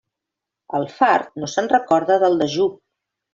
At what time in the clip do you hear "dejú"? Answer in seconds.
2.45-2.67